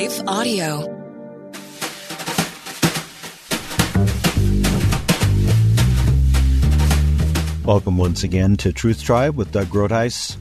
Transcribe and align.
Life 0.00 0.22
Audio. 0.26 0.78
Welcome 7.66 7.98
once 7.98 8.22
again 8.22 8.56
to 8.56 8.72
Truth 8.72 9.02
Tribe 9.02 9.36
with 9.36 9.52
Doug 9.52 9.66
Groothuis, 9.66 10.38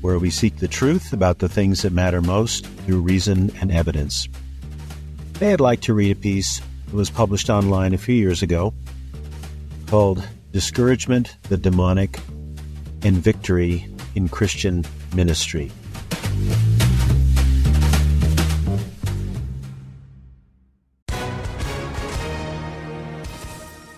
where 0.00 0.20
we 0.20 0.30
seek 0.30 0.58
the 0.58 0.68
truth 0.68 1.12
about 1.12 1.40
the 1.40 1.48
things 1.48 1.82
that 1.82 1.92
matter 1.92 2.22
most 2.22 2.66
through 2.66 3.00
reason 3.00 3.50
and 3.60 3.72
evidence. 3.72 4.28
Today 5.32 5.54
I'd 5.54 5.60
like 5.60 5.80
to 5.80 5.92
read 5.92 6.12
a 6.12 6.20
piece 6.20 6.60
that 6.86 6.94
was 6.94 7.10
published 7.10 7.50
online 7.50 7.94
a 7.94 7.98
few 7.98 8.14
years 8.14 8.42
ago 8.42 8.72
called 9.88 10.22
Discouragement, 10.52 11.36
the 11.48 11.56
Demonic, 11.56 12.20
and 13.02 13.16
Victory 13.16 13.88
in 14.14 14.28
Christian 14.28 14.84
Ministry. 15.16 15.72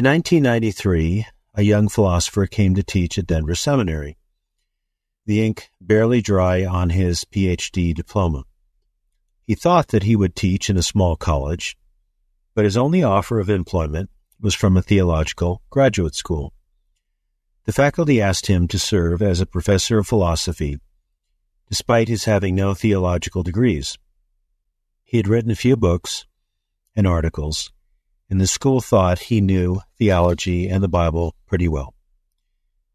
In 0.00 0.06
1993, 0.06 1.26
a 1.56 1.62
young 1.62 1.86
philosopher 1.90 2.46
came 2.46 2.74
to 2.74 2.82
teach 2.82 3.18
at 3.18 3.26
Denver 3.26 3.54
Seminary, 3.54 4.16
the 5.26 5.44
ink 5.44 5.68
barely 5.78 6.22
dry 6.22 6.64
on 6.64 6.88
his 6.88 7.26
PhD 7.26 7.94
diploma. 7.94 8.44
He 9.46 9.54
thought 9.54 9.88
that 9.88 10.04
he 10.04 10.16
would 10.16 10.34
teach 10.34 10.70
in 10.70 10.78
a 10.78 10.82
small 10.82 11.16
college, 11.16 11.76
but 12.54 12.64
his 12.64 12.78
only 12.78 13.02
offer 13.02 13.40
of 13.40 13.50
employment 13.50 14.08
was 14.40 14.54
from 14.54 14.74
a 14.74 14.82
theological 14.82 15.60
graduate 15.68 16.14
school. 16.14 16.54
The 17.66 17.72
faculty 17.74 18.22
asked 18.22 18.46
him 18.46 18.68
to 18.68 18.78
serve 18.78 19.20
as 19.20 19.38
a 19.42 19.44
professor 19.44 19.98
of 19.98 20.06
philosophy, 20.06 20.78
despite 21.68 22.08
his 22.08 22.24
having 22.24 22.54
no 22.54 22.72
theological 22.72 23.42
degrees. 23.42 23.98
He 25.04 25.18
had 25.18 25.28
written 25.28 25.50
a 25.50 25.54
few 25.54 25.76
books 25.76 26.24
and 26.96 27.06
articles, 27.06 27.70
and 28.30 28.40
the 28.40 28.46
school 28.46 28.80
thought 28.80 29.18
he 29.18 29.40
knew 29.40 29.80
theology 29.98 30.68
and 30.68 30.82
the 30.82 30.88
Bible 30.88 31.34
pretty 31.46 31.66
well. 31.66 31.94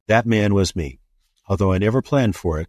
That 0.07 0.25
man 0.25 0.53
was 0.53 0.75
me. 0.75 0.99
Although 1.47 1.73
I 1.73 1.77
never 1.77 2.01
planned 2.01 2.35
for 2.35 2.59
it, 2.59 2.67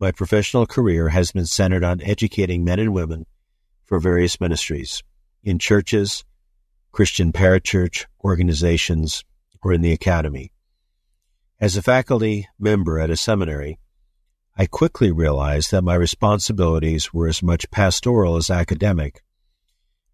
my 0.00 0.10
professional 0.10 0.66
career 0.66 1.10
has 1.10 1.32
been 1.32 1.46
centered 1.46 1.84
on 1.84 2.02
educating 2.02 2.64
men 2.64 2.78
and 2.78 2.94
women 2.94 3.26
for 3.84 4.00
various 4.00 4.40
ministries 4.40 5.02
in 5.44 5.58
churches, 5.58 6.24
Christian 6.92 7.32
parachurch 7.32 8.06
organizations, 8.24 9.22
or 9.62 9.72
in 9.72 9.82
the 9.82 9.92
academy. 9.92 10.52
As 11.60 11.76
a 11.76 11.82
faculty 11.82 12.48
member 12.58 12.98
at 12.98 13.10
a 13.10 13.16
seminary, 13.16 13.78
I 14.56 14.66
quickly 14.66 15.12
realized 15.12 15.70
that 15.70 15.82
my 15.82 15.94
responsibilities 15.94 17.12
were 17.12 17.28
as 17.28 17.42
much 17.42 17.70
pastoral 17.70 18.36
as 18.36 18.50
academic, 18.50 19.22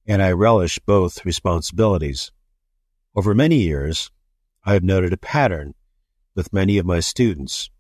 and 0.07 0.23
I 0.23 0.33
relish 0.33 0.79
both 0.81 1.25
responsibilities. 1.25 2.33
Over 3.15 3.35
many 3.35 3.57
years, 3.57 4.11
I 4.65 4.73
have 4.75 4.83
noted 4.83 5.13
a 5.13 5.19
pattern 5.19 5.75
with 6.35 6.53
many 6.53 6.79
of 6.79 6.87
my 6.87 7.01
students, 7.01 7.71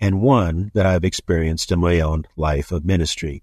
and 0.00 0.22
one 0.22 0.70
that 0.74 0.86
I've 0.86 1.04
experienced 1.04 1.70
in 1.70 1.80
my 1.80 2.00
own 2.00 2.24
life 2.36 2.72
of 2.72 2.84
ministry. 2.84 3.42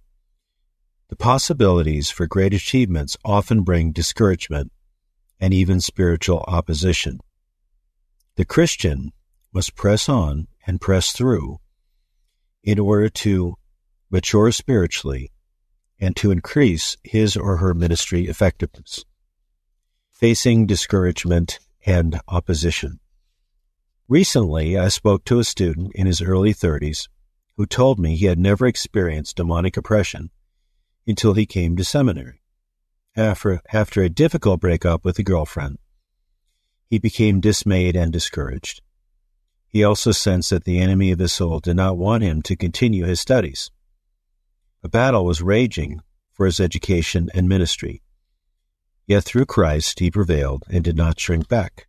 The 1.09 1.15
possibilities 1.15 2.09
for 2.09 2.27
great 2.27 2.53
achievements 2.53 3.17
often 3.23 3.63
bring 3.63 3.91
discouragement 3.91 4.71
and 5.39 5.53
even 5.53 5.79
spiritual 5.79 6.43
opposition. 6.47 7.19
The 8.35 8.45
Christian 8.45 9.11
must 9.53 9.75
press 9.75 10.09
on 10.09 10.47
and 10.67 10.81
press 10.81 11.11
through 11.11 11.59
in 12.63 12.77
order 12.79 13.09
to 13.09 13.55
mature 14.11 14.51
spiritually 14.51 15.31
and 15.99 16.15
to 16.15 16.31
increase 16.31 16.97
his 17.03 17.35
or 17.35 17.57
her 17.57 17.73
ministry 17.73 18.27
effectiveness. 18.27 19.05
Facing 20.11 20.65
discouragement 20.65 21.59
and 21.85 22.19
opposition. 22.27 22.99
Recently, 24.07 24.77
I 24.77 24.87
spoke 24.87 25.23
to 25.25 25.39
a 25.39 25.43
student 25.43 25.91
in 25.93 26.07
his 26.07 26.21
early 26.21 26.53
30s 26.53 27.07
who 27.57 27.65
told 27.65 27.99
me 27.99 28.15
he 28.15 28.25
had 28.25 28.39
never 28.39 28.65
experienced 28.65 29.35
demonic 29.35 29.77
oppression 29.77 30.31
until 31.05 31.33
he 31.33 31.45
came 31.45 31.75
to 31.75 31.83
seminary. 31.83 32.41
After, 33.15 33.61
after 33.73 34.01
a 34.01 34.09
difficult 34.09 34.61
breakup 34.61 35.03
with 35.03 35.19
a 35.19 35.23
girlfriend, 35.23 35.77
he 36.89 36.99
became 36.99 37.39
dismayed 37.39 37.95
and 37.95 38.11
discouraged. 38.11 38.81
He 39.67 39.83
also 39.83 40.11
sensed 40.11 40.49
that 40.49 40.63
the 40.63 40.79
enemy 40.79 41.11
of 41.11 41.19
his 41.19 41.33
soul 41.33 41.59
did 41.59 41.75
not 41.75 41.97
want 41.97 42.23
him 42.23 42.41
to 42.43 42.55
continue 42.55 43.05
his 43.05 43.19
studies. 43.19 43.69
A 44.81 44.89
battle 44.89 45.25
was 45.25 45.41
raging 45.41 46.01
for 46.31 46.45
his 46.45 46.59
education 46.59 47.29
and 47.33 47.49
ministry. 47.49 48.01
Yet 49.05 49.23
through 49.23 49.45
Christ 49.45 49.99
he 49.99 50.09
prevailed 50.09 50.63
and 50.69 50.83
did 50.83 50.95
not 50.95 51.19
shrink 51.19 51.47
back. 51.47 51.87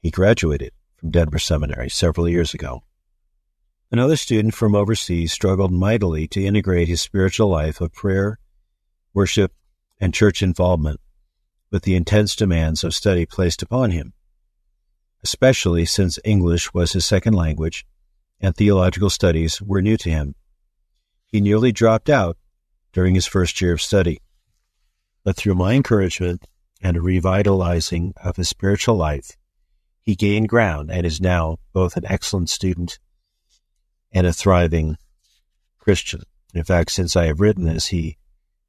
He 0.00 0.10
graduated 0.10 0.72
from 0.96 1.10
Denver 1.10 1.38
Seminary 1.38 1.90
several 1.90 2.28
years 2.28 2.54
ago. 2.54 2.82
Another 3.90 4.16
student 4.16 4.54
from 4.54 4.74
overseas 4.74 5.32
struggled 5.32 5.70
mightily 5.70 6.26
to 6.28 6.44
integrate 6.44 6.88
his 6.88 7.02
spiritual 7.02 7.48
life 7.48 7.80
of 7.80 7.92
prayer, 7.92 8.38
worship, 9.12 9.52
and 10.00 10.14
church 10.14 10.42
involvement 10.42 11.00
with 11.70 11.82
the 11.82 11.94
intense 11.94 12.34
demands 12.34 12.84
of 12.84 12.94
study 12.94 13.26
placed 13.26 13.62
upon 13.62 13.90
him, 13.90 14.14
especially 15.22 15.84
since 15.84 16.18
English 16.24 16.72
was 16.72 16.92
his 16.92 17.04
second 17.04 17.34
language 17.34 17.86
and 18.40 18.56
theological 18.56 19.10
studies 19.10 19.60
were 19.60 19.82
new 19.82 19.96
to 19.96 20.10
him. 20.10 20.34
He 21.32 21.40
nearly 21.40 21.72
dropped 21.72 22.10
out 22.10 22.36
during 22.92 23.14
his 23.14 23.26
first 23.26 23.58
year 23.62 23.72
of 23.72 23.80
study. 23.80 24.20
But 25.24 25.34
through 25.34 25.54
my 25.54 25.72
encouragement 25.72 26.44
and 26.82 26.94
a 26.94 27.00
revitalizing 27.00 28.12
of 28.22 28.36
his 28.36 28.50
spiritual 28.50 28.96
life, 28.96 29.38
he 30.02 30.14
gained 30.14 30.50
ground 30.50 30.90
and 30.90 31.06
is 31.06 31.22
now 31.22 31.56
both 31.72 31.96
an 31.96 32.04
excellent 32.06 32.50
student 32.50 32.98
and 34.12 34.26
a 34.26 34.32
thriving 34.32 34.98
Christian. 35.78 36.22
In 36.52 36.64
fact, 36.64 36.90
since 36.90 37.16
I 37.16 37.26
have 37.26 37.40
written 37.40 37.64
this, 37.64 37.86
he 37.86 38.18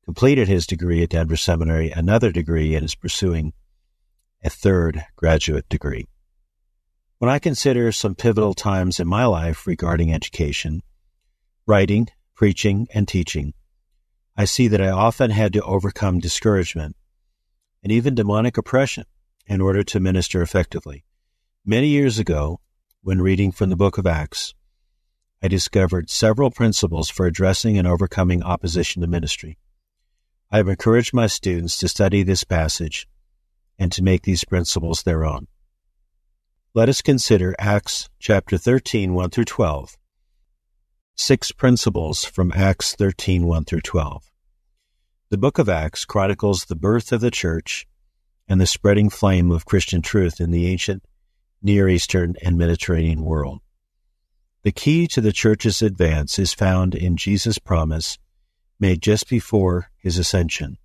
completed 0.05 0.47
his 0.47 0.65
degree 0.65 1.03
at 1.03 1.09
Denver 1.09 1.35
Seminary, 1.35 1.91
another 1.91 2.31
degree, 2.31 2.75
and 2.75 2.85
is 2.85 2.95
pursuing 2.95 3.51
a 4.41 4.49
third 4.49 5.05
graduate 5.17 5.67
degree. 5.67 6.07
When 7.17 7.29
I 7.29 7.39
consider 7.39 7.91
some 7.91 8.15
pivotal 8.15 8.53
times 8.53 9.01
in 9.01 9.07
my 9.07 9.25
life 9.25 9.67
regarding 9.67 10.13
education, 10.13 10.81
writing, 11.65 12.07
preaching, 12.35 12.87
and 12.93 13.07
teaching, 13.07 13.53
I 14.35 14.45
see 14.45 14.67
that 14.67 14.81
I 14.81 14.89
often 14.89 15.31
had 15.31 15.53
to 15.53 15.63
overcome 15.63 16.19
discouragement 16.19 16.95
and 17.83 17.91
even 17.91 18.15
demonic 18.15 18.57
oppression 18.57 19.05
in 19.45 19.61
order 19.61 19.83
to 19.83 19.99
minister 19.99 20.41
effectively. 20.41 21.03
Many 21.65 21.87
years 21.87 22.17
ago, 22.17 22.59
when 23.01 23.21
reading 23.21 23.51
from 23.51 23.69
the 23.69 23.75
book 23.75 23.97
of 23.97 24.07
Acts, 24.07 24.53
I 25.41 25.49
discovered 25.49 26.09
several 26.09 26.51
principles 26.51 27.09
for 27.09 27.25
addressing 27.25 27.77
and 27.77 27.87
overcoming 27.87 28.41
opposition 28.41 29.01
to 29.01 29.07
ministry. 29.07 29.57
I 30.49 30.57
have 30.57 30.69
encouraged 30.69 31.13
my 31.13 31.27
students 31.27 31.77
to 31.79 31.87
study 31.87 32.23
this 32.23 32.43
passage 32.43 33.07
and 33.77 33.91
to 33.91 34.03
make 34.03 34.23
these 34.23 34.45
principles 34.45 35.03
their 35.03 35.25
own. 35.25 35.47
Let 36.73 36.89
us 36.89 37.01
consider 37.01 37.55
Acts 37.59 38.09
chapter 38.19 38.57
13, 38.57 39.13
1 39.13 39.29
through 39.29 39.45
12. 39.45 39.97
Six 41.15 41.51
principles 41.51 42.23
from 42.25 42.51
Acts 42.55 42.95
13, 42.95 43.45
1 43.45 43.65
through 43.65 43.81
12. 43.81 44.31
The 45.29 45.37
book 45.37 45.59
of 45.59 45.69
Acts 45.69 46.05
chronicles 46.05 46.65
the 46.65 46.75
birth 46.75 47.11
of 47.11 47.21
the 47.21 47.29
church 47.29 47.85
and 48.47 48.59
the 48.59 48.65
spreading 48.65 49.11
flame 49.11 49.51
of 49.51 49.63
Christian 49.63 50.01
truth 50.01 50.41
in 50.41 50.49
the 50.49 50.67
ancient 50.67 51.03
Near 51.61 51.87
Eastern 51.87 52.35
and 52.43 52.57
Mediterranean 52.57 53.23
world. 53.23 53.61
The 54.63 54.71
key 54.71 55.05
to 55.09 55.21
the 55.21 55.31
church's 55.31 55.83
advance 55.83 56.39
is 56.39 56.51
found 56.51 56.95
in 56.95 57.15
Jesus' 57.15 57.59
promise 57.59 58.17
made 58.79 58.99
just 58.99 59.29
before 59.29 59.91
his 59.99 60.17
ascension. 60.17 60.79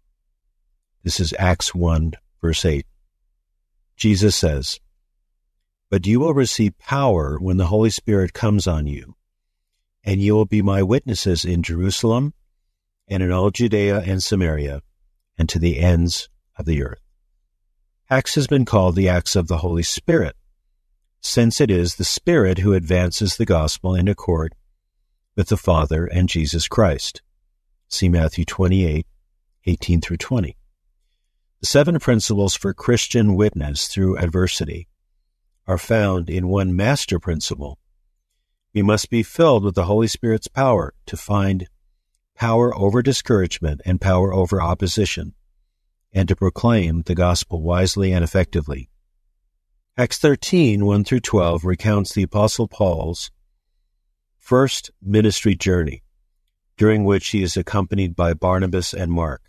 This 1.04 1.20
is 1.20 1.34
Acts 1.38 1.74
1, 1.74 2.12
verse 2.42 2.66
8. 2.66 2.84
Jesus 3.96 4.36
says, 4.36 4.78
But 5.88 6.06
you 6.06 6.20
will 6.20 6.34
receive 6.34 6.78
power 6.78 7.38
when 7.40 7.56
the 7.56 7.68
Holy 7.68 7.90
Spirit 7.90 8.34
comes 8.34 8.66
on 8.66 8.86
you, 8.86 9.14
and 10.08 10.22
you 10.22 10.34
will 10.34 10.46
be 10.46 10.62
my 10.62 10.82
witnesses 10.82 11.44
in 11.44 11.62
Jerusalem 11.62 12.32
and 13.08 13.22
in 13.22 13.30
all 13.30 13.50
Judea 13.50 14.00
and 14.00 14.22
Samaria 14.22 14.80
and 15.36 15.46
to 15.50 15.58
the 15.58 15.78
ends 15.80 16.30
of 16.58 16.64
the 16.64 16.82
earth. 16.82 17.02
Acts 18.08 18.34
has 18.36 18.46
been 18.46 18.64
called 18.64 18.96
the 18.96 19.10
Acts 19.10 19.36
of 19.36 19.48
the 19.48 19.58
Holy 19.58 19.82
Spirit, 19.82 20.34
since 21.20 21.60
it 21.60 21.70
is 21.70 21.96
the 21.96 22.06
Spirit 22.06 22.60
who 22.60 22.72
advances 22.72 23.36
the 23.36 23.44
gospel 23.44 23.94
in 23.94 24.08
accord 24.08 24.54
with 25.36 25.48
the 25.48 25.58
Father 25.58 26.06
and 26.06 26.26
Jesus 26.26 26.68
Christ. 26.68 27.20
See 27.88 28.08
Matthew 28.08 28.46
28, 28.46 29.06
18 29.66 30.00
through 30.00 30.16
20. 30.16 30.56
The 31.60 31.66
seven 31.66 31.98
principles 31.98 32.54
for 32.54 32.72
Christian 32.72 33.34
witness 33.34 33.88
through 33.88 34.16
adversity 34.16 34.88
are 35.66 35.76
found 35.76 36.30
in 36.30 36.48
one 36.48 36.74
master 36.74 37.20
principle. 37.20 37.78
We 38.74 38.82
must 38.82 39.10
be 39.10 39.22
filled 39.22 39.64
with 39.64 39.74
the 39.74 39.84
Holy 39.84 40.08
Spirit's 40.08 40.48
power 40.48 40.94
to 41.06 41.16
find 41.16 41.68
power 42.34 42.76
over 42.76 43.02
discouragement 43.02 43.80
and 43.84 44.00
power 44.00 44.32
over 44.32 44.62
opposition, 44.62 45.34
and 46.12 46.28
to 46.28 46.36
proclaim 46.36 47.02
the 47.02 47.14
gospel 47.14 47.62
wisely 47.62 48.12
and 48.12 48.22
effectively. 48.22 48.88
Acts 49.96 50.18
13, 50.18 50.86
1 50.86 51.04
through 51.04 51.20
12 51.20 51.64
recounts 51.64 52.14
the 52.14 52.22
Apostle 52.22 52.68
Paul's 52.68 53.32
first 54.38 54.90
ministry 55.02 55.56
journey, 55.56 56.02
during 56.76 57.04
which 57.04 57.28
he 57.28 57.42
is 57.42 57.56
accompanied 57.56 58.14
by 58.14 58.32
Barnabas 58.32 58.94
and 58.94 59.10
Mark. 59.10 59.42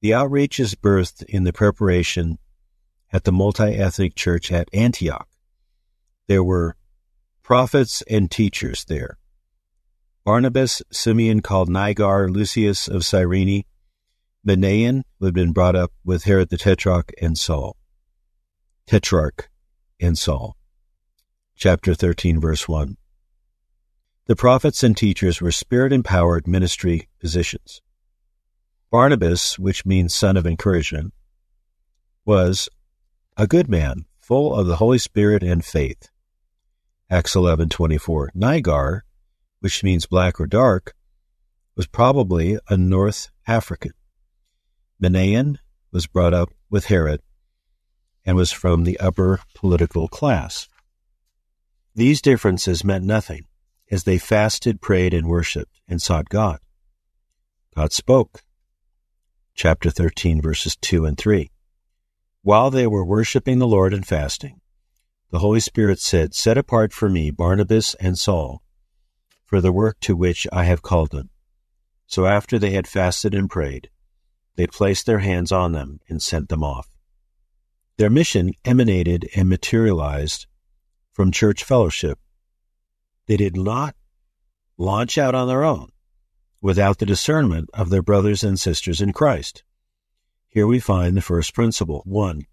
The 0.00 0.14
outreach 0.14 0.60
is 0.60 0.74
birthed 0.74 1.24
in 1.24 1.44
the 1.44 1.52
preparation 1.52 2.38
at 3.12 3.24
the 3.24 3.32
multi 3.32 3.74
ethnic 3.74 4.14
church 4.14 4.52
at 4.52 4.68
Antioch. 4.72 5.28
There 6.26 6.44
were 6.44 6.76
prophets 7.48 8.02
and 8.10 8.30
teachers 8.30 8.84
there. 8.88 9.16
Barnabas, 10.22 10.82
Simeon 10.92 11.40
called 11.40 11.70
Niger, 11.70 12.28
Lucius 12.28 12.88
of 12.88 13.06
Cyrene, 13.06 13.64
Manaen, 14.46 15.02
who 15.18 15.24
had 15.24 15.34
been 15.34 15.52
brought 15.52 15.74
up 15.74 15.90
with 16.04 16.24
Herod 16.24 16.50
the 16.50 16.58
Tetrarch, 16.58 17.10
and 17.22 17.38
Saul. 17.38 17.74
Tetrarch 18.86 19.48
and 19.98 20.18
Saul. 20.18 20.58
Chapter 21.56 21.94
13, 21.94 22.38
verse 22.38 22.68
1. 22.68 22.98
The 24.26 24.36
prophets 24.36 24.82
and 24.82 24.94
teachers 24.94 25.40
were 25.40 25.50
spirit 25.50 25.90
empowered 25.90 26.46
ministry 26.46 27.08
positions. 27.18 27.80
Barnabas, 28.90 29.58
which 29.58 29.86
means 29.86 30.14
son 30.14 30.36
of 30.36 30.46
encouragement, 30.46 31.14
was 32.26 32.68
a 33.38 33.46
good 33.46 33.70
man, 33.70 34.04
full 34.20 34.54
of 34.54 34.66
the 34.66 34.76
Holy 34.76 34.98
Spirit 34.98 35.42
and 35.42 35.64
faith. 35.64 36.10
Acts 37.10 37.34
11:24. 37.34 38.28
Niger, 38.34 39.04
which 39.60 39.82
means 39.82 40.06
black 40.06 40.38
or 40.38 40.46
dark, 40.46 40.94
was 41.74 41.86
probably 41.86 42.58
a 42.68 42.76
North 42.76 43.30
African. 43.46 43.92
Manaen 45.02 45.58
was 45.90 46.06
brought 46.06 46.34
up 46.34 46.50
with 46.68 46.86
Herod 46.86 47.22
and 48.26 48.36
was 48.36 48.52
from 48.52 48.84
the 48.84 49.00
upper 49.00 49.40
political 49.54 50.06
class. 50.06 50.68
These 51.94 52.20
differences 52.20 52.84
meant 52.84 53.04
nothing 53.04 53.44
as 53.90 54.04
they 54.04 54.18
fasted, 54.18 54.82
prayed, 54.82 55.14
and 55.14 55.26
worshiped 55.28 55.80
and 55.88 56.02
sought 56.02 56.28
God. 56.28 56.58
God 57.74 57.92
spoke 57.92 58.42
chapter 59.54 59.90
13, 59.90 60.42
verses 60.42 60.76
2 60.76 61.06
and 61.06 61.16
3. 61.16 61.50
While 62.42 62.70
they 62.70 62.86
were 62.86 63.04
worshiping 63.04 63.58
the 63.58 63.66
Lord 63.66 63.94
and 63.94 64.06
fasting, 64.06 64.60
the 65.30 65.40
Holy 65.40 65.60
Spirit 65.60 66.00
said, 66.00 66.34
Set 66.34 66.56
apart 66.56 66.92
for 66.92 67.08
me 67.08 67.30
Barnabas 67.30 67.94
and 67.94 68.18
Saul 68.18 68.62
for 69.44 69.60
the 69.60 69.72
work 69.72 69.98
to 70.00 70.16
which 70.16 70.46
I 70.52 70.64
have 70.64 70.82
called 70.82 71.10
them. 71.10 71.30
So 72.06 72.26
after 72.26 72.58
they 72.58 72.70
had 72.70 72.86
fasted 72.86 73.34
and 73.34 73.50
prayed, 73.50 73.90
they 74.56 74.66
placed 74.66 75.06
their 75.06 75.20
hands 75.20 75.52
on 75.52 75.72
them 75.72 76.00
and 76.08 76.22
sent 76.22 76.48
them 76.48 76.64
off. 76.64 76.88
Their 77.96 78.10
mission 78.10 78.52
emanated 78.64 79.28
and 79.34 79.48
materialized 79.48 80.46
from 81.12 81.32
church 81.32 81.64
fellowship. 81.64 82.18
They 83.26 83.36
did 83.36 83.56
not 83.56 83.94
launch 84.76 85.18
out 85.18 85.34
on 85.34 85.48
their 85.48 85.64
own 85.64 85.90
without 86.60 86.98
the 86.98 87.06
discernment 87.06 87.68
of 87.74 87.90
their 87.90 88.02
brothers 88.02 88.42
and 88.42 88.58
sisters 88.58 89.00
in 89.00 89.12
Christ. 89.12 89.62
Here 90.46 90.66
we 90.66 90.80
find 90.80 91.16
the 91.16 91.22
first 91.22 91.54
principle. 91.54 92.02
One, 92.04 92.46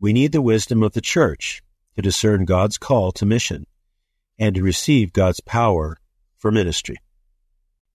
we 0.00 0.12
need 0.12 0.32
the 0.32 0.42
wisdom 0.42 0.82
of 0.82 0.92
the 0.92 1.00
church 1.00 1.62
to 1.96 2.02
discern 2.02 2.44
God's 2.44 2.78
call 2.78 3.12
to 3.12 3.26
mission 3.26 3.66
and 4.38 4.54
to 4.54 4.62
receive 4.62 5.12
God's 5.12 5.40
power 5.40 5.98
for 6.36 6.50
ministry. 6.50 6.96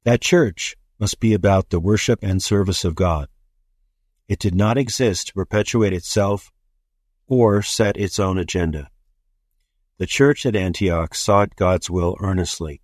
That 0.03 0.21
church 0.21 0.75
must 0.99 1.19
be 1.19 1.33
about 1.33 1.69
the 1.69 1.79
worship 1.79 2.19
and 2.21 2.41
service 2.41 2.85
of 2.85 2.95
God. 2.95 3.27
It 4.27 4.39
did 4.39 4.55
not 4.55 4.77
exist 4.77 5.27
to 5.27 5.33
perpetuate 5.33 5.93
itself 5.93 6.51
or 7.27 7.61
set 7.61 7.97
its 7.97 8.19
own 8.19 8.37
agenda. 8.37 8.89
The 9.97 10.05
church 10.05 10.45
at 10.45 10.55
Antioch 10.55 11.13
sought 11.13 11.55
God's 11.55 11.89
will 11.89 12.15
earnestly. 12.21 12.81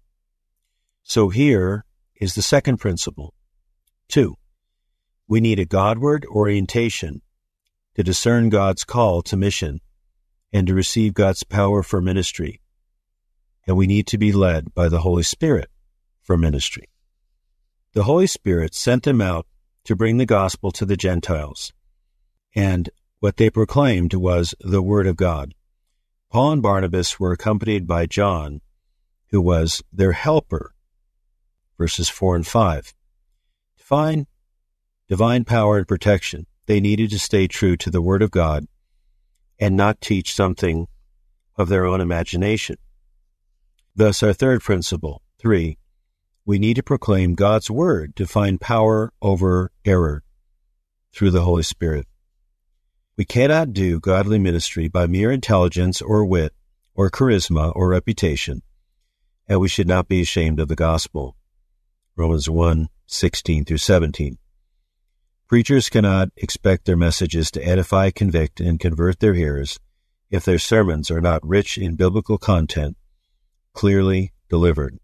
So 1.04 1.30
here 1.30 1.86
is 2.20 2.36
the 2.36 2.42
second 2.42 2.78
principle. 2.78 3.34
Two, 4.08 4.36
we 5.28 5.40
need 5.40 5.60
a 5.60 5.66
Godward 5.66 6.26
orientation 6.26 7.22
to 7.96 8.04
discern 8.04 8.50
God's 8.50 8.84
call 8.84 9.22
to 9.24 9.38
mission 9.38 9.80
and 10.56 10.68
to 10.68 10.74
receive 10.74 11.14
God's 11.14 11.44
power 11.44 11.84
for 11.84 12.00
ministry. 12.00 12.62
And 13.68 13.76
we 13.76 13.88
need 13.88 14.08
to 14.08 14.18
be 14.18 14.32
led 14.32 14.74
by 14.74 14.88
the 14.88 15.02
Holy 15.02 15.22
Spirit 15.22 15.70
for 16.22 16.38
ministry. 16.38 16.88
The 17.92 18.04
Holy 18.04 18.26
Spirit 18.26 18.74
sent 18.74 19.04
them 19.04 19.20
out 19.20 19.46
to 19.84 19.98
bring 19.98 20.16
the 20.16 20.26
gospel 20.26 20.72
to 20.72 20.86
the 20.86 20.96
Gentiles. 20.96 21.74
And 22.56 22.90
what 23.20 23.36
they 23.36 23.50
proclaimed 23.50 24.14
was 24.14 24.56
the 24.62 24.82
Word 24.82 25.08
of 25.08 25.18
God. 25.18 25.54
Paul 26.32 26.54
and 26.54 26.62
Barnabas 26.62 27.20
were 27.20 27.34
accompanied 27.34 27.86
by 27.86 28.06
John, 28.06 28.62
who 29.32 29.42
was 29.42 29.84
their 29.92 30.14
helper 30.14 30.74
verses 31.78 32.08
4 32.08 32.38
and 32.38 32.48
5. 32.48 32.94
To 33.78 33.84
find 33.84 34.26
divine 35.10 35.44
power 35.44 35.80
and 35.80 35.86
protection, 35.86 36.48
they 36.66 36.80
needed 36.80 37.10
to 37.10 37.20
stay 37.20 37.46
true 37.46 37.76
to 37.76 37.90
the 37.90 38.02
Word 38.02 38.22
of 38.22 38.32
God 38.32 38.68
and 39.60 39.76
not 39.76 40.02
teach 40.02 40.34
something 40.34 40.88
of 41.58 41.70
their 41.70 41.86
own 41.86 42.02
imagination. 42.02 42.78
Thus, 43.96 44.22
our 44.22 44.34
third 44.34 44.62
principle, 44.62 45.22
3, 45.40 45.78
we 46.46 46.60
need 46.60 46.76
to 46.76 46.84
proclaim 46.84 47.34
God's 47.34 47.72
Word 47.72 48.16
to 48.18 48.28
find 48.28 48.60
power 48.60 49.14
over 49.22 49.72
error 49.86 50.24
through 51.14 51.32
the 51.32 51.42
Holy 51.42 51.64
Spirit. 51.64 52.08
We 53.18 53.24
cannot 53.26 53.74
do 53.74 54.00
godly 54.00 54.38
ministry 54.38 54.90
by 54.90 55.08
mere 55.08 55.32
intelligence 55.32 56.02
or 56.02 56.26
wit 56.26 56.54
or 56.94 57.10
charisma 57.10 57.72
or 57.76 57.90
reputation, 57.90 58.62
and 59.48 59.60
we 59.60 59.70
should 59.70 59.88
not 59.88 60.10
be 60.10 60.22
ashamed 60.22 60.60
of 60.60 60.68
the 60.68 60.76
gospel. 60.76 61.38
Romans 62.18 62.50
1 62.50 62.90
16 63.08 63.66
through 63.66 63.78
17. 63.78 64.38
Preachers 65.48 65.90
cannot 65.90 66.30
expect 66.38 66.86
their 66.86 66.98
messages 66.98 67.52
to 67.52 67.64
edify, 67.64 68.10
convict, 68.10 68.60
and 68.60 68.80
convert 68.80 69.20
their 69.20 69.36
hearers 69.36 69.80
if 70.32 70.44
their 70.44 70.58
sermons 70.58 71.12
are 71.12 71.22
not 71.22 71.46
rich 71.46 71.78
in 71.78 71.96
biblical 71.96 72.40
content, 72.40 72.98
clearly 73.74 74.34
delivered. 74.50 74.98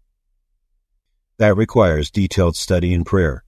That 1.38 1.56
requires 1.56 2.10
detailed 2.10 2.56
study 2.56 2.92
and 2.92 3.06
prayer. 3.06 3.44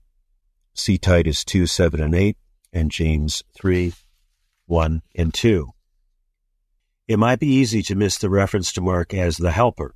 See 0.73 0.97
Titus 0.97 1.43
2 1.43 1.67
7 1.67 2.01
and 2.01 2.15
8 2.15 2.37
and 2.71 2.89
James 2.89 3.43
3 3.57 3.93
1 4.65 5.01
and 5.15 5.33
2. 5.33 5.69
It 7.09 7.19
might 7.19 7.39
be 7.39 7.47
easy 7.47 7.83
to 7.83 7.95
miss 7.95 8.17
the 8.17 8.29
reference 8.29 8.71
to 8.73 8.81
Mark 8.81 9.13
as 9.13 9.35
the 9.35 9.51
helper, 9.51 9.95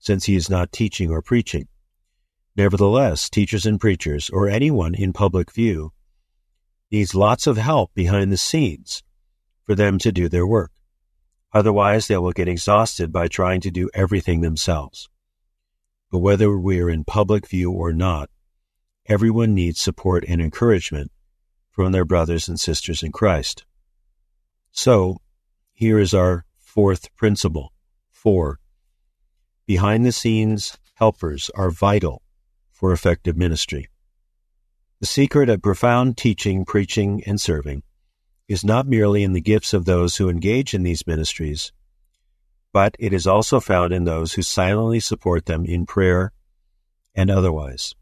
since 0.00 0.24
he 0.24 0.34
is 0.34 0.50
not 0.50 0.72
teaching 0.72 1.10
or 1.10 1.22
preaching. 1.22 1.68
Nevertheless, 2.56 3.30
teachers 3.30 3.64
and 3.64 3.80
preachers, 3.80 4.28
or 4.30 4.48
anyone 4.48 4.94
in 4.94 5.12
public 5.12 5.52
view, 5.52 5.92
needs 6.90 7.14
lots 7.14 7.46
of 7.46 7.56
help 7.56 7.92
behind 7.94 8.32
the 8.32 8.36
scenes 8.36 9.02
for 9.64 9.74
them 9.74 9.98
to 9.98 10.12
do 10.12 10.28
their 10.28 10.46
work. 10.46 10.70
Otherwise, 11.52 12.06
they 12.06 12.16
will 12.16 12.32
get 12.32 12.48
exhausted 12.48 13.12
by 13.12 13.28
trying 13.28 13.60
to 13.60 13.70
do 13.70 13.90
everything 13.94 14.40
themselves. 14.40 15.08
But 16.10 16.18
whether 16.18 16.56
we 16.56 16.80
are 16.80 16.90
in 16.90 17.04
public 17.04 17.48
view 17.48 17.72
or 17.72 17.92
not, 17.92 18.30
everyone 19.06 19.54
needs 19.54 19.80
support 19.80 20.24
and 20.28 20.40
encouragement 20.40 21.10
from 21.70 21.92
their 21.92 22.04
brothers 22.04 22.48
and 22.48 22.58
sisters 22.58 23.02
in 23.02 23.12
Christ. 23.12 23.64
So, 24.70 25.18
here 25.72 25.98
is 25.98 26.14
our 26.14 26.44
fourth 26.56 27.14
principle. 27.16 27.72
Four, 28.10 28.60
behind 29.66 30.04
the 30.04 30.12
scenes 30.12 30.78
helpers 30.94 31.50
are 31.54 31.70
vital 31.70 32.22
for 32.70 32.92
effective 32.92 33.36
ministry. 33.36 33.88
The 34.98 35.06
secret 35.06 35.50
of 35.50 35.60
profound 35.60 36.16
teaching, 36.16 36.64
preaching, 36.64 37.22
and 37.26 37.38
serving 37.38 37.82
is 38.48 38.64
not 38.64 38.86
merely 38.86 39.22
in 39.24 39.34
the 39.34 39.42
gifts 39.42 39.74
of 39.74 39.84
those 39.84 40.16
who 40.16 40.30
engage 40.30 40.72
in 40.72 40.84
these 40.84 41.06
ministries, 41.06 41.70
but 42.72 42.96
it 42.98 43.12
is 43.12 43.26
also 43.26 43.60
found 43.60 43.92
in 43.92 44.04
those 44.04 44.32
who 44.32 44.42
silently 44.42 45.00
support 45.00 45.44
them 45.44 45.66
in 45.66 45.84
prayer 45.84 46.32
and 47.14 47.30
otherwise. 47.30 47.94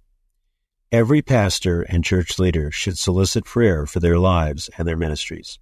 Every 0.93 1.21
pastor 1.21 1.83
and 1.83 2.05
church 2.05 2.39
leader 2.39 2.71
should 2.71 2.97
solicit 2.97 3.45
prayer 3.45 3.87
for 3.87 3.99
their 3.99 4.19
lives 4.19 4.71
and 4.79 4.87
their 4.87 4.97
ministries. 4.97 5.59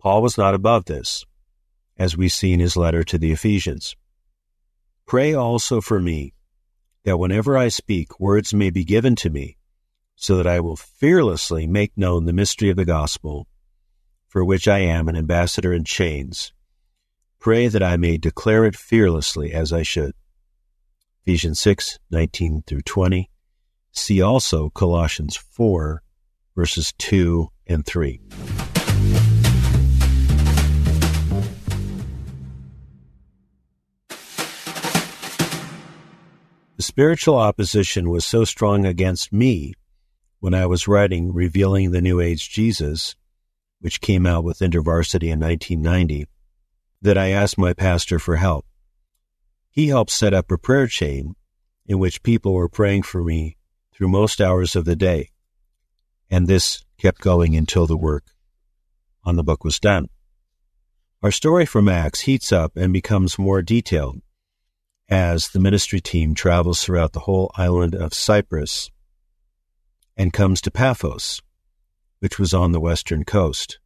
Paul 0.00 0.20
was 0.20 0.36
not 0.36 0.54
above 0.54 0.86
this, 0.86 1.24
as 1.96 2.16
we 2.16 2.28
see 2.28 2.52
in 2.52 2.58
his 2.58 2.76
letter 2.76 3.04
to 3.04 3.18
the 3.18 3.30
Ephesians. 3.30 3.94
Pray 5.06 5.32
also 5.32 5.80
for 5.80 6.00
me, 6.00 6.34
that 7.04 7.18
whenever 7.18 7.56
I 7.56 7.68
speak, 7.68 8.18
words 8.18 8.52
may 8.52 8.70
be 8.70 8.84
given 8.84 9.14
to 9.16 9.30
me, 9.30 9.58
so 10.16 10.36
that 10.36 10.46
I 10.46 10.60
will 10.60 10.76
fearlessly 10.76 11.66
make 11.66 11.96
known 11.96 12.24
the 12.24 12.32
mystery 12.32 12.70
of 12.70 12.76
the 12.76 12.84
gospel, 12.84 13.46
for 14.28 14.44
which 14.44 14.68
I 14.68 14.78
am 14.78 15.08
an 15.08 15.16
ambassador 15.16 15.72
in 15.72 15.84
chains. 15.84 16.52
Pray 17.38 17.68
that 17.68 17.82
I 17.82 17.96
may 17.96 18.16
declare 18.16 18.64
it 18.64 18.76
fearlessly 18.76 19.52
as 19.52 19.72
I 19.72 19.82
should. 19.82 20.12
Ephesians 21.26 21.60
6, 21.60 21.98
19 22.10 22.62
through 22.66 22.82
20. 22.82 23.30
See 23.92 24.20
also 24.20 24.70
Colossians 24.70 25.36
4, 25.36 26.02
verses 26.56 26.92
2 26.98 27.48
and 27.66 27.84
3. 27.84 28.20
The 36.76 36.82
spiritual 36.82 37.36
opposition 37.36 38.10
was 38.10 38.24
so 38.24 38.44
strong 38.44 38.84
against 38.84 39.32
me 39.32 39.74
when 40.44 40.52
I 40.52 40.66
was 40.66 40.86
writing 40.86 41.32
Revealing 41.32 41.90
the 41.90 42.02
New 42.02 42.20
Age 42.20 42.50
Jesus, 42.50 43.16
which 43.80 44.02
came 44.02 44.26
out 44.26 44.44
with 44.44 44.58
InterVarsity 44.58 45.32
in 45.32 45.40
1990, 45.40 46.26
that 47.00 47.16
I 47.16 47.30
asked 47.30 47.56
my 47.56 47.72
pastor 47.72 48.18
for 48.18 48.36
help. 48.36 48.66
He 49.70 49.88
helped 49.88 50.10
set 50.10 50.34
up 50.34 50.50
a 50.50 50.58
prayer 50.58 50.86
chain 50.86 51.34
in 51.86 51.98
which 51.98 52.22
people 52.22 52.52
were 52.52 52.68
praying 52.68 53.04
for 53.04 53.24
me 53.24 53.56
through 53.94 54.08
most 54.08 54.38
hours 54.38 54.76
of 54.76 54.84
the 54.84 54.94
day. 54.94 55.30
And 56.30 56.46
this 56.46 56.84
kept 56.98 57.22
going 57.22 57.56
until 57.56 57.86
the 57.86 57.96
work 57.96 58.24
on 59.24 59.36
the 59.36 59.42
book 59.42 59.64
was 59.64 59.80
done. 59.80 60.10
Our 61.22 61.32
story 61.32 61.64
from 61.64 61.88
Acts 61.88 62.20
heats 62.20 62.52
up 62.52 62.76
and 62.76 62.92
becomes 62.92 63.38
more 63.38 63.62
detailed 63.62 64.20
as 65.08 65.48
the 65.48 65.58
ministry 65.58 66.02
team 66.02 66.34
travels 66.34 66.84
throughout 66.84 67.14
the 67.14 67.20
whole 67.20 67.50
island 67.56 67.94
of 67.94 68.12
Cyprus 68.12 68.90
and 70.16 70.32
comes 70.32 70.60
to 70.60 70.70
Paphos, 70.70 71.42
which 72.20 72.38
was 72.38 72.54
on 72.54 72.72
the 72.72 72.80
western 72.80 73.24
coast. 73.24 73.78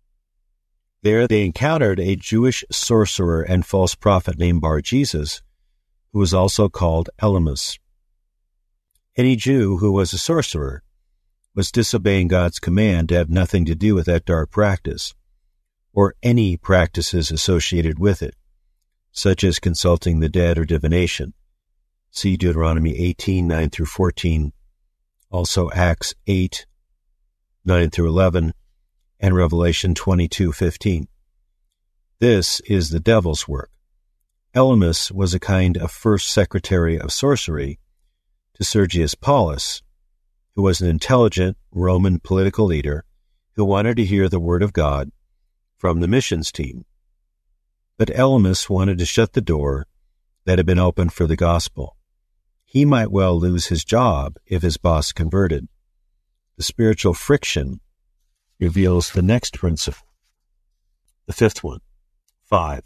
There 1.02 1.26
they 1.26 1.44
encountered 1.44 2.00
a 2.00 2.16
Jewish 2.16 2.64
sorcerer 2.70 3.42
and 3.42 3.64
false 3.64 3.94
prophet 3.94 4.38
named 4.38 4.60
Bar 4.60 4.80
Jesus, 4.80 5.42
who 6.12 6.18
was 6.18 6.34
also 6.34 6.68
called 6.68 7.10
Elymas. 7.20 7.78
Any 9.16 9.36
Jew 9.36 9.78
who 9.78 9.92
was 9.92 10.12
a 10.12 10.18
sorcerer 10.18 10.82
was 11.54 11.72
disobeying 11.72 12.28
God's 12.28 12.58
command 12.58 13.08
to 13.08 13.16
have 13.16 13.30
nothing 13.30 13.64
to 13.64 13.74
do 13.74 13.94
with 13.94 14.06
that 14.06 14.24
dark 14.24 14.50
practice, 14.50 15.14
or 15.92 16.14
any 16.22 16.56
practices 16.56 17.30
associated 17.30 17.98
with 17.98 18.22
it 18.22 18.34
such 19.18 19.42
as 19.42 19.58
consulting 19.58 20.20
the 20.20 20.28
dead 20.28 20.56
or 20.56 20.64
divination. 20.64 21.34
See 22.10 22.36
Deuteronomy 22.36 22.96
18, 22.96 23.46
9 23.46 23.70
through 23.70 23.86
14, 23.86 24.52
also 25.30 25.70
Acts 25.72 26.14
8, 26.26 26.66
9 27.64 27.90
through 27.90 28.08
11, 28.08 28.54
and 29.20 29.34
Revelation 29.34 29.94
22, 29.94 30.52
15. 30.52 31.08
This 32.18 32.60
is 32.60 32.90
the 32.90 33.00
devil's 33.00 33.46
work. 33.46 33.70
Elymas 34.54 35.12
was 35.12 35.34
a 35.34 35.40
kind 35.40 35.76
of 35.76 35.90
first 35.90 36.32
secretary 36.32 36.98
of 36.98 37.12
sorcery 37.12 37.78
to 38.54 38.64
Sergius 38.64 39.14
Paulus, 39.14 39.82
who 40.54 40.62
was 40.62 40.80
an 40.80 40.88
intelligent 40.88 41.56
Roman 41.70 42.18
political 42.18 42.64
leader 42.64 43.04
who 43.54 43.64
wanted 43.64 43.96
to 43.98 44.04
hear 44.04 44.28
the 44.28 44.40
word 44.40 44.62
of 44.62 44.72
God 44.72 45.10
from 45.76 46.00
the 46.00 46.08
missions 46.08 46.50
team. 46.50 46.84
But 47.98 48.08
Elymas 48.08 48.70
wanted 48.70 48.98
to 48.98 49.04
shut 49.04 49.34
the 49.34 49.40
door 49.40 49.86
that 50.44 50.58
had 50.58 50.66
been 50.66 50.78
opened 50.78 51.12
for 51.12 51.26
the 51.26 51.36
gospel. 51.36 51.97
He 52.70 52.84
might 52.84 53.10
well 53.10 53.40
lose 53.40 53.68
his 53.68 53.82
job 53.82 54.36
if 54.44 54.60
his 54.60 54.76
boss 54.76 55.10
converted. 55.10 55.68
The 56.58 56.62
spiritual 56.62 57.14
friction 57.14 57.80
reveals 58.60 59.10
the 59.10 59.22
next 59.22 59.54
principle. 59.56 60.06
The 61.24 61.32
fifth 61.32 61.64
one. 61.64 61.80
Five. 62.44 62.82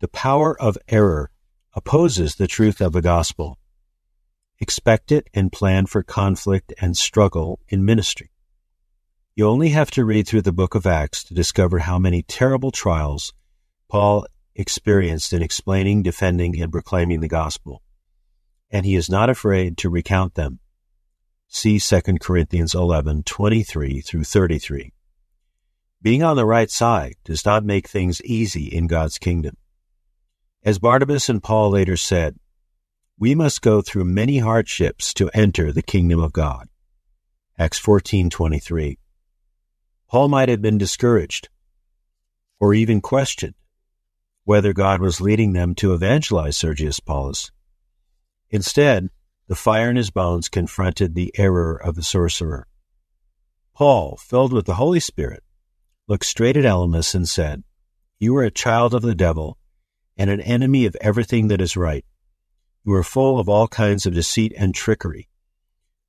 The 0.00 0.08
power 0.08 0.60
of 0.60 0.76
error 0.86 1.30
opposes 1.72 2.34
the 2.34 2.46
truth 2.46 2.82
of 2.82 2.92
the 2.92 3.00
gospel. 3.00 3.58
Expect 4.60 5.10
it 5.10 5.28
and 5.32 5.50
plan 5.50 5.86
for 5.86 6.02
conflict 6.02 6.74
and 6.78 6.94
struggle 6.94 7.60
in 7.66 7.86
ministry. 7.86 8.32
You 9.34 9.48
only 9.48 9.70
have 9.70 9.90
to 9.92 10.04
read 10.04 10.28
through 10.28 10.42
the 10.42 10.52
book 10.52 10.74
of 10.74 10.84
Acts 10.84 11.24
to 11.24 11.32
discover 11.32 11.78
how 11.78 11.98
many 11.98 12.22
terrible 12.22 12.70
trials 12.70 13.32
Paul 13.88 14.26
experienced 14.54 15.32
in 15.32 15.40
explaining, 15.40 16.02
defending, 16.02 16.60
and 16.60 16.70
proclaiming 16.70 17.20
the 17.20 17.28
gospel, 17.28 17.80
and 18.74 18.84
he 18.84 18.96
is 18.96 19.08
not 19.08 19.30
afraid 19.30 19.78
to 19.78 19.88
recount 19.88 20.34
them. 20.34 20.58
See 21.46 21.78
2 21.78 22.00
Corinthians 22.20 22.74
11, 22.74 23.22
23 23.22 24.00
through 24.00 24.24
33. 24.24 24.92
Being 26.02 26.24
on 26.24 26.34
the 26.34 26.44
right 26.44 26.68
side 26.68 27.14
does 27.22 27.46
not 27.46 27.64
make 27.64 27.86
things 27.86 28.20
easy 28.22 28.64
in 28.64 28.88
God's 28.88 29.16
kingdom. 29.16 29.56
As 30.64 30.80
Barnabas 30.80 31.28
and 31.28 31.40
Paul 31.40 31.70
later 31.70 31.96
said, 31.96 32.34
we 33.16 33.36
must 33.36 33.62
go 33.62 33.80
through 33.80 34.06
many 34.06 34.38
hardships 34.38 35.14
to 35.14 35.30
enter 35.32 35.70
the 35.70 35.80
kingdom 35.80 36.18
of 36.18 36.32
God. 36.32 36.68
Acts 37.56 37.78
14:23. 37.78 38.98
Paul 40.08 40.28
might 40.28 40.48
have 40.48 40.60
been 40.60 40.78
discouraged 40.78 41.48
or 42.58 42.74
even 42.74 43.00
questioned 43.00 43.54
whether 44.42 44.72
God 44.72 45.00
was 45.00 45.20
leading 45.20 45.52
them 45.52 45.76
to 45.76 45.94
evangelize 45.94 46.58
Sergius 46.58 46.98
Paulus. 46.98 47.52
Instead, 48.54 49.10
the 49.48 49.56
fire 49.56 49.90
in 49.90 49.96
his 49.96 50.10
bones 50.10 50.48
confronted 50.48 51.16
the 51.16 51.34
error 51.36 51.74
of 51.74 51.96
the 51.96 52.04
sorcerer. 52.04 52.68
Paul, 53.74 54.16
filled 54.16 54.52
with 54.52 54.66
the 54.66 54.76
Holy 54.76 55.00
Spirit, 55.00 55.42
looked 56.06 56.24
straight 56.24 56.56
at 56.56 56.64
Elymas 56.64 57.16
and 57.16 57.28
said, 57.28 57.64
You 58.20 58.36
are 58.36 58.44
a 58.44 58.52
child 58.52 58.94
of 58.94 59.02
the 59.02 59.16
devil 59.16 59.58
and 60.16 60.30
an 60.30 60.40
enemy 60.40 60.86
of 60.86 60.96
everything 61.00 61.48
that 61.48 61.60
is 61.60 61.76
right. 61.76 62.04
You 62.84 62.94
are 62.94 63.02
full 63.02 63.40
of 63.40 63.48
all 63.48 63.66
kinds 63.66 64.06
of 64.06 64.14
deceit 64.14 64.52
and 64.56 64.72
trickery. 64.72 65.28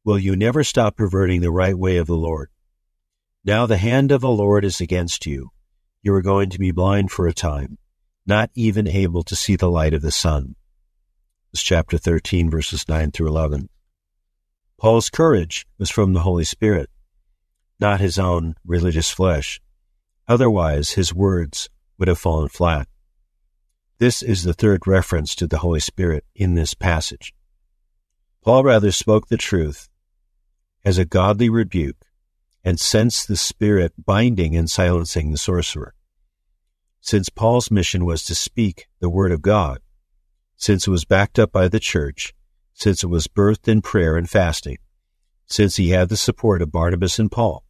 Will 0.03 0.19
you 0.19 0.35
never 0.35 0.63
stop 0.63 0.95
perverting 0.95 1.41
the 1.41 1.49
right 1.49 1.75
way 1.75 1.97
of 1.97 2.05
the 2.05 2.15
Lord? 2.15 2.51
Now 3.43 3.65
the 3.65 3.77
hand 3.77 4.11
of 4.11 4.21
the 4.21 4.29
Lord 4.29 4.63
is 4.63 4.79
against 4.79 5.25
you. 5.25 5.49
You 6.03 6.13
are 6.13 6.21
going 6.21 6.51
to 6.51 6.59
be 6.59 6.69
blind 6.69 7.09
for 7.09 7.25
a 7.25 7.33
time 7.33 7.79
not 8.27 8.49
even 8.55 8.87
able 8.87 9.23
to 9.23 9.35
see 9.35 9.55
the 9.55 9.69
light 9.69 9.95
of 9.95 10.01
the 10.03 10.11
sun. 10.11 10.55
Chapter 11.61 11.97
13, 11.97 12.49
verses 12.49 12.87
9 12.87 13.11
through 13.11 13.27
11. 13.27 13.69
Paul's 14.77 15.09
courage 15.09 15.65
was 15.77 15.89
from 15.89 16.13
the 16.13 16.21
Holy 16.21 16.43
Spirit, 16.43 16.89
not 17.79 17.99
his 17.99 18.19
own 18.19 18.55
religious 18.65 19.09
flesh. 19.09 19.61
Otherwise, 20.27 20.91
his 20.91 21.13
words 21.13 21.69
would 21.97 22.07
have 22.07 22.19
fallen 22.19 22.49
flat. 22.49 22.87
This 23.97 24.21
is 24.21 24.43
the 24.43 24.53
third 24.53 24.85
reference 24.85 25.35
to 25.35 25.47
the 25.47 25.59
Holy 25.59 25.79
Spirit 25.79 26.25
in 26.35 26.55
this 26.55 26.73
passage. 26.73 27.33
Paul 28.43 28.63
rather 28.63 28.91
spoke 28.91 29.27
the 29.27 29.37
truth 29.37 29.89
as 30.83 30.97
a 30.97 31.05
godly 31.05 31.49
rebuke 31.49 32.05
and 32.63 32.79
sensed 32.79 33.27
the 33.27 33.37
Spirit 33.37 33.93
binding 34.03 34.55
and 34.55 34.69
silencing 34.69 35.31
the 35.31 35.37
sorcerer 35.37 35.93
since 37.05 37.29
Paul's 37.29 37.69
mission 37.69 38.03
was 38.03 38.23
to 38.23 38.33
speak 38.33 38.87
the 38.99 39.11
Word 39.11 39.31
of 39.31 39.43
God, 39.43 39.77
since 40.57 40.87
it 40.87 40.91
was 40.91 41.05
backed 41.05 41.39
up 41.39 41.51
by 41.51 41.67
the 41.67 41.79
church, 41.79 42.33
since 42.73 43.03
it 43.03 43.07
was 43.07 43.27
birthed 43.27 43.67
in 43.67 43.81
prayer 43.81 44.17
and 44.17 44.29
fasting, 44.29 44.77
since 45.45 45.75
he 45.75 45.89
had 45.89 46.09
the 46.09 46.17
support 46.17 46.61
of 46.61 46.71
Barnabas 46.71 47.19
and 47.19 47.31
Paul, 47.31 47.63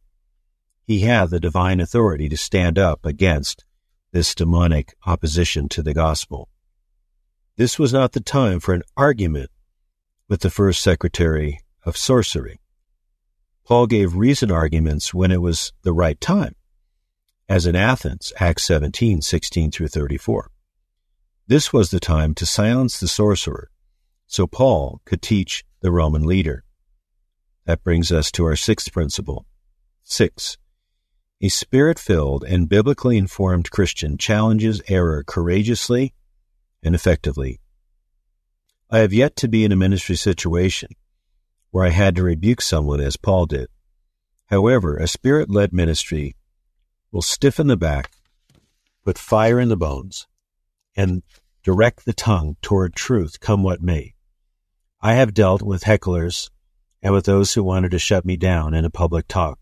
he 0.84 1.00
had 1.00 1.30
the 1.30 1.40
divine 1.40 1.80
authority 1.80 2.28
to 2.28 2.36
stand 2.36 2.78
up 2.78 3.04
against 3.04 3.64
this 4.12 4.34
demonic 4.34 4.94
opposition 5.04 5.68
to 5.68 5.82
the 5.82 5.94
gospel. 5.94 6.48
This 7.56 7.78
was 7.78 7.92
not 7.92 8.12
the 8.12 8.20
time 8.20 8.60
for 8.60 8.74
an 8.74 8.82
argument 8.96 9.50
with 10.28 10.40
the 10.40 10.50
first 10.50 10.82
secretary 10.82 11.60
of 11.84 11.96
sorcery. 11.96 12.60
Paul 13.64 13.86
gave 13.86 14.14
reason 14.14 14.50
arguments 14.50 15.12
when 15.12 15.32
it 15.32 15.42
was 15.42 15.72
the 15.82 15.92
right 15.92 16.20
time, 16.20 16.54
as 17.48 17.66
in 17.66 17.74
Athens, 17.74 18.32
Acts 18.38 18.64
17, 18.64 19.22
16 19.22 19.70
through 19.70 19.88
34. 19.88 20.50
This 21.48 21.72
was 21.72 21.90
the 21.90 22.00
time 22.00 22.34
to 22.34 22.44
silence 22.44 22.98
the 22.98 23.06
sorcerer, 23.06 23.70
so 24.26 24.48
Paul 24.48 25.00
could 25.04 25.22
teach 25.22 25.64
the 25.80 25.92
Roman 25.92 26.24
leader. 26.24 26.64
That 27.66 27.84
brings 27.84 28.10
us 28.10 28.32
to 28.32 28.44
our 28.46 28.56
sixth 28.56 28.92
principle. 28.92 29.46
Six, 30.02 30.58
a 31.40 31.48
spirit 31.48 32.00
filled 32.00 32.42
and 32.42 32.68
biblically 32.68 33.16
informed 33.16 33.70
Christian 33.70 34.18
challenges 34.18 34.82
error 34.88 35.22
courageously 35.22 36.14
and 36.82 36.96
effectively. 36.96 37.60
I 38.90 38.98
have 38.98 39.12
yet 39.12 39.36
to 39.36 39.48
be 39.48 39.64
in 39.64 39.70
a 39.70 39.76
ministry 39.76 40.16
situation 40.16 40.88
where 41.70 41.84
I 41.84 41.90
had 41.90 42.16
to 42.16 42.24
rebuke 42.24 42.60
someone 42.60 43.00
as 43.00 43.16
Paul 43.16 43.46
did. 43.46 43.68
However, 44.46 44.96
a 44.96 45.06
spirit 45.06 45.48
led 45.48 45.72
ministry 45.72 46.34
will 47.12 47.22
stiffen 47.22 47.68
the 47.68 47.76
back, 47.76 48.10
put 49.04 49.16
fire 49.16 49.60
in 49.60 49.68
the 49.68 49.76
bones, 49.76 50.26
and 50.96 51.22
direct 51.62 52.04
the 52.04 52.12
tongue 52.12 52.56
toward 52.62 52.94
truth, 52.94 53.40
come 53.40 53.62
what 53.62 53.82
may. 53.82 54.14
I 55.00 55.14
have 55.14 55.34
dealt 55.34 55.62
with 55.62 55.84
hecklers 55.84 56.50
and 57.02 57.12
with 57.12 57.26
those 57.26 57.54
who 57.54 57.62
wanted 57.62 57.90
to 57.90 57.98
shut 57.98 58.24
me 58.24 58.36
down 58.36 58.74
in 58.74 58.84
a 58.84 58.90
public 58.90 59.28
talk. 59.28 59.58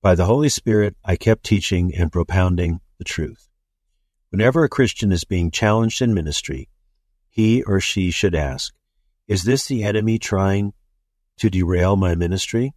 By 0.00 0.14
the 0.14 0.26
Holy 0.26 0.48
Spirit, 0.48 0.96
I 1.04 1.16
kept 1.16 1.44
teaching 1.44 1.92
and 1.94 2.12
propounding 2.12 2.80
the 2.98 3.04
truth. 3.04 3.48
Whenever 4.30 4.62
a 4.62 4.68
Christian 4.68 5.10
is 5.10 5.24
being 5.24 5.50
challenged 5.50 6.00
in 6.00 6.14
ministry, 6.14 6.68
he 7.28 7.62
or 7.62 7.80
she 7.80 8.10
should 8.10 8.34
ask, 8.34 8.72
Is 9.26 9.42
this 9.42 9.66
the 9.66 9.82
enemy 9.82 10.18
trying 10.18 10.72
to 11.38 11.50
derail 11.50 11.96
my 11.96 12.14
ministry? 12.14 12.74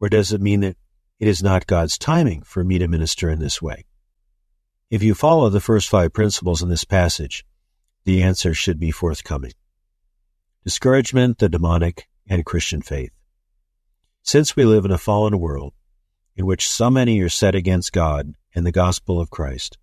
Or 0.00 0.08
does 0.08 0.32
it 0.32 0.40
mean 0.40 0.60
that 0.60 0.76
it 1.18 1.28
is 1.28 1.42
not 1.42 1.66
God's 1.66 1.98
timing 1.98 2.42
for 2.42 2.62
me 2.62 2.78
to 2.78 2.88
minister 2.88 3.28
in 3.28 3.40
this 3.40 3.60
way? 3.60 3.84
If 4.90 5.02
you 5.02 5.14
follow 5.14 5.48
the 5.48 5.60
first 5.60 5.88
five 5.88 6.12
principles 6.12 6.62
in 6.62 6.68
this 6.68 6.84
passage, 6.84 7.44
the 8.04 8.22
answer 8.22 8.54
should 8.54 8.78
be 8.78 8.90
forthcoming. 8.90 9.52
Discouragement, 10.64 11.38
the 11.38 11.48
demonic, 11.48 12.08
and 12.26 12.44
Christian 12.44 12.82
faith. 12.82 13.12
Since 14.22 14.56
we 14.56 14.64
live 14.64 14.84
in 14.84 14.90
a 14.90 14.98
fallen 14.98 15.38
world 15.38 15.74
in 16.36 16.46
which 16.46 16.68
so 16.68 16.90
many 16.90 17.20
are 17.20 17.28
set 17.28 17.54
against 17.54 17.92
God 17.92 18.34
and 18.54 18.66
the 18.66 18.72
gospel 18.72 19.20
of 19.20 19.30
Christ, 19.30 19.78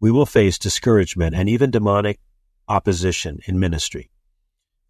we 0.00 0.10
will 0.10 0.26
face 0.26 0.58
discouragement 0.58 1.34
and 1.34 1.48
even 1.48 1.70
demonic 1.70 2.20
opposition 2.68 3.40
in 3.46 3.58
ministry 3.58 4.10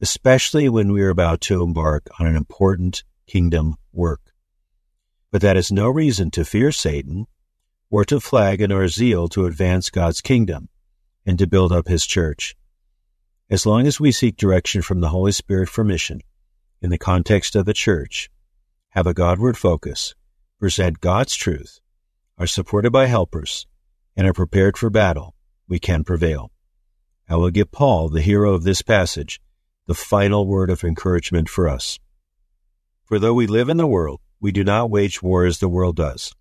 especially 0.00 0.68
when 0.68 0.92
we 0.92 1.02
are 1.02 1.10
about 1.10 1.40
to 1.40 1.62
embark 1.62 2.08
on 2.18 2.26
an 2.26 2.36
important 2.36 3.02
kingdom 3.26 3.76
work. 3.92 4.20
But 5.30 5.42
that 5.42 5.56
is 5.56 5.72
no 5.72 5.88
reason 5.88 6.30
to 6.32 6.44
fear 6.44 6.72
Satan 6.72 7.26
or 7.90 8.04
to 8.04 8.20
flag 8.20 8.60
in 8.60 8.72
our 8.72 8.88
zeal 8.88 9.28
to 9.28 9.46
advance 9.46 9.90
God's 9.90 10.20
kingdom 10.20 10.68
and 11.24 11.38
to 11.38 11.46
build 11.46 11.72
up 11.72 11.88
his 11.88 12.06
church. 12.06 12.56
As 13.50 13.64
long 13.64 13.86
as 13.86 13.98
we 13.98 14.12
seek 14.12 14.36
direction 14.36 14.82
from 14.82 15.00
the 15.00 15.08
Holy 15.08 15.32
Spirit 15.32 15.68
for 15.68 15.84
mission 15.84 16.20
in 16.80 16.90
the 16.90 16.98
context 16.98 17.56
of 17.56 17.64
the 17.64 17.74
church, 17.74 18.30
have 18.90 19.06
a 19.06 19.14
Godward 19.14 19.56
focus, 19.56 20.14
present 20.58 21.00
God's 21.00 21.34
truth, 21.34 21.80
are 22.36 22.46
supported 22.46 22.90
by 22.90 23.06
helpers, 23.06 23.66
and 24.16 24.26
are 24.26 24.32
prepared 24.32 24.76
for 24.76 24.90
battle, 24.90 25.34
we 25.66 25.78
can 25.78 26.04
prevail. 26.04 26.50
I 27.28 27.36
will 27.36 27.50
give 27.50 27.70
Paul, 27.70 28.08
the 28.08 28.22
hero 28.22 28.54
of 28.54 28.64
this 28.64 28.82
passage, 28.82 29.40
the 29.86 29.94
final 29.94 30.46
word 30.46 30.70
of 30.70 30.84
encouragement 30.84 31.48
for 31.48 31.68
us. 31.68 31.98
For 33.04 33.18
though 33.18 33.34
we 33.34 33.46
live 33.46 33.68
in 33.68 33.76
the 33.76 33.86
world, 33.86 34.20
we 34.40 34.52
do 34.52 34.62
not 34.62 34.90
wage 34.90 35.22
war 35.22 35.46
as 35.46 35.58
the 35.58 35.68
world 35.68 35.96
does. 35.96 36.34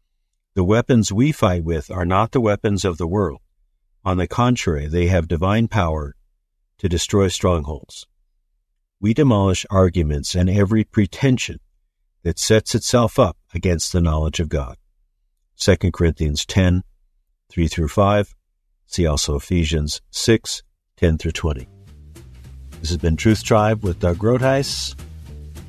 The 0.58 0.64
weapons 0.64 1.14
we 1.14 1.32
fight 1.32 1.64
with 1.64 1.92
are 1.92 2.04
not 2.04 2.32
the 2.32 2.42
weapons 2.42 2.84
of 2.84 2.98
the 2.98 3.06
world. 3.06 3.42
On 4.04 4.18
the 4.18 4.26
contrary, 4.28 4.88
they 4.88 5.06
have 5.06 5.28
divine 5.28 5.68
power 5.68 6.16
to 6.80 6.90
destroy 6.90 7.28
strongholds. 7.28 8.08
We 9.00 9.14
demolish 9.14 9.68
arguments 9.70 10.34
and 10.34 10.50
every 10.50 10.84
pretension 10.84 11.60
that 12.24 12.40
sets 12.40 12.74
itself 12.74 13.20
up 13.20 13.38
against 13.54 13.94
the 13.94 14.02
knowledge 14.02 14.40
of 14.40 14.50
God. 14.50 14.78
2 15.60 15.92
Corinthians 15.92 16.44
10, 16.44 16.82
3 17.50 17.68
through 17.68 17.90
5. 17.90 18.36
See 18.88 19.06
also 19.06 19.36
Ephesians 19.36 20.02
6, 20.10 20.64
10 20.96 21.20
through 21.20 21.34
20. 21.34 21.68
This 22.80 22.90
has 22.90 22.98
been 22.98 23.16
Truth 23.16 23.44
Tribe 23.44 23.84
with 23.84 24.00
Doug 24.00 24.18
Groothuis. 24.18 24.96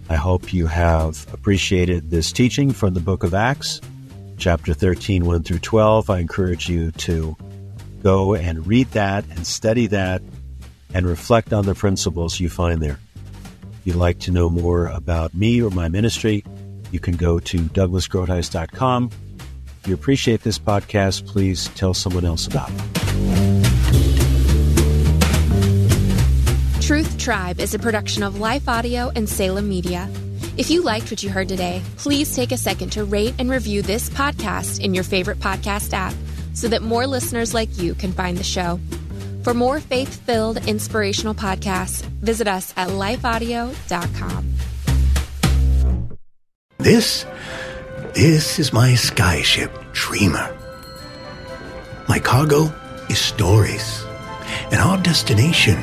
I 0.09 0.17
hope 0.17 0.55
you 0.55 0.67
have 0.67 1.27
appreciated 1.35 2.09
this 2.09 2.33
teaching 2.33 2.71
from 2.73 2.95
the 2.95 3.01
book 3.01 3.23
of 3.23 3.35
Acts, 3.35 3.83
chapter 4.39 4.73
13, 4.73 5.27
1 5.27 5.43
through 5.43 5.59
12. 5.59 6.09
I 6.09 6.21
encourage 6.21 6.69
you 6.69 6.93
to 6.93 7.37
go 8.03 8.35
and 8.35 8.67
read 8.67 8.91
that 8.93 9.25
and 9.31 9.47
study 9.47 9.89
that 9.89 10.23
and 10.95 11.07
reflect 11.07 11.53
on 11.53 11.67
the 11.67 11.75
principles 11.75 12.41
you 12.41 12.49
find 12.49 12.81
there. 12.81 12.99
If 13.81 13.87
you'd 13.87 13.97
like 13.97 14.21
to 14.21 14.31
know 14.31 14.49
more 14.49 14.87
about 14.87 15.35
me 15.35 15.61
or 15.61 15.71
my 15.71 15.89
ministry, 15.89 16.45
you 16.91 17.01
can 17.01 17.17
go 17.17 17.39
to 17.41 17.59
douglasgroothuis.com. 17.59 19.11
If 19.81 19.89
you 19.89 19.95
appreciate 19.95 20.43
this 20.43 20.59
podcast, 20.59 21.27
please 21.27 21.69
tell 21.75 21.95
someone 21.95 22.25
else 22.25 22.47
about 22.47 22.71
it. 22.71 22.81
Truth 26.81 27.19
Tribe 27.19 27.61
is 27.61 27.75
a 27.75 27.79
production 27.79 28.23
of 28.23 28.41
Life 28.41 28.69
Audio 28.69 29.11
and 29.15 29.29
Salem 29.29 29.69
Media. 29.69 30.09
If 30.59 30.71
you 30.71 30.83
liked 30.83 31.13
what 31.13 31.23
you 31.23 31.31
heard 31.31 31.49
today, 31.49 31.81
please 31.99 32.35
take 32.35 32.51
a 32.51 32.57
second 32.57 32.91
to 32.91 33.05
rate 33.05 33.33
and 33.39 33.49
review 33.49 33.81
this 33.81 34.11
podcast 34.11 34.81
in 34.81 34.93
your 34.93 35.05
favorite 35.05 35.39
podcast 35.39 35.93
app 35.93 36.13
so 36.53 36.67
that 36.67 36.83
more 36.83 37.07
listeners 37.07 37.55
like 37.55 37.79
you 37.79 37.95
can 37.95 38.13
find 38.13 38.37
the 38.37 38.43
show. 38.43 38.81
For 39.45 39.55
more 39.55 39.79
faith 39.79 40.21
filled, 40.27 40.57
inspirational 40.67 41.33
podcasts, 41.33 42.03
visit 42.03 42.49
us 42.49 42.75
at 42.77 42.89
lifeaudio.com. 42.89 44.53
This, 46.79 47.25
this 48.15 48.59
is 48.59 48.73
my 48.73 48.95
skyship, 48.95 49.71
Dreamer. 49.93 50.59
My 52.09 52.19
cargo 52.19 52.75
is 53.09 53.21
stories, 53.21 54.05
and 54.73 54.81
our 54.81 55.01
destination 55.05 55.79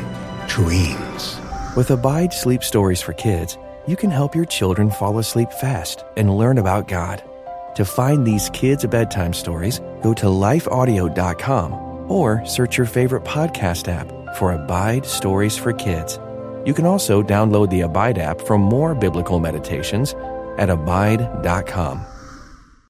dreams. 0.48 1.40
With 1.78 1.92
Abide 1.92 2.34
Sleep 2.34 2.62
Stories 2.62 3.02
for 3.02 3.14
Kids, 3.14 3.58
you 3.88 3.96
can 3.96 4.10
help 4.10 4.36
your 4.36 4.46
children 4.46 4.90
fall 4.90 5.20
asleep 5.20 5.52
fast 5.54 6.04
and 6.18 6.38
learn 6.38 6.58
about 6.58 6.88
God. 6.88 7.24
To 7.76 7.86
find 7.86 8.26
these 8.26 8.50
kids' 8.52 8.86
bedtime 8.86 9.34
stories, 9.34 9.80
go 10.02 10.14
to 10.14 10.26
lifeaudio.com 10.28 12.12
or 12.12 12.46
search 12.46 12.78
your 12.78 12.88
favorite 12.88 13.24
podcast 13.24 13.88
app 13.88 14.12
for 14.36 14.54
Abide 14.54 15.06
Stories 15.06 15.58
for 15.58 15.74
Kids. 15.74 16.20
You 16.66 16.74
can 16.74 16.86
also 16.86 17.22
download 17.22 17.70
the 17.70 17.82
Abide 17.82 18.18
app 18.18 18.42
for 18.42 18.58
more 18.58 18.96
biblical 18.96 19.40
meditations 19.40 20.14
at 20.58 20.70
abide.com. 20.70 22.06